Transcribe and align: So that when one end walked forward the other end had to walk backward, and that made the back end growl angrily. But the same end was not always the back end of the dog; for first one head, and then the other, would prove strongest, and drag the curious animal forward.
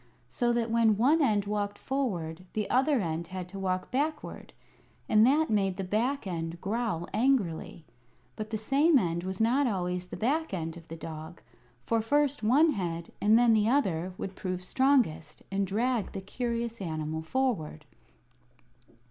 So 0.29 0.51
that 0.53 0.71
when 0.71 0.97
one 0.97 1.21
end 1.21 1.45
walked 1.45 1.77
forward 1.77 2.45
the 2.53 2.67
other 2.71 2.99
end 3.01 3.27
had 3.27 3.47
to 3.49 3.59
walk 3.59 3.91
backward, 3.91 4.51
and 5.07 5.23
that 5.27 5.51
made 5.51 5.77
the 5.77 5.83
back 5.83 6.25
end 6.25 6.59
growl 6.59 7.07
angrily. 7.13 7.85
But 8.35 8.49
the 8.49 8.57
same 8.57 8.97
end 8.97 9.23
was 9.23 9.39
not 9.39 9.67
always 9.67 10.07
the 10.07 10.17
back 10.17 10.55
end 10.55 10.75
of 10.75 10.87
the 10.87 10.95
dog; 10.97 11.43
for 11.85 12.01
first 12.01 12.41
one 12.41 12.71
head, 12.71 13.11
and 13.21 13.37
then 13.37 13.53
the 13.53 13.69
other, 13.69 14.13
would 14.17 14.35
prove 14.35 14.63
strongest, 14.63 15.43
and 15.51 15.67
drag 15.67 16.13
the 16.13 16.21
curious 16.21 16.81
animal 16.81 17.21
forward. 17.21 17.85